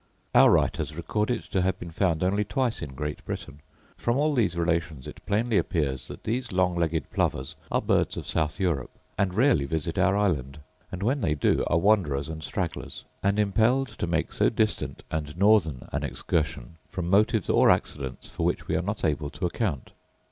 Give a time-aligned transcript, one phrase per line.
[0.33, 3.61] Our writers record it to have been found only twice in Great Britain.
[3.97, 8.25] From all these relations it plainly appears that these long legged plovers are birds of
[8.25, 10.59] South Europe, and rarely visit our island;
[10.91, 15.37] and when they do are wanderers and stragglers, and impelled to make so distant and
[15.37, 19.91] northern an excursion from motives or accidents for which we are not able to account.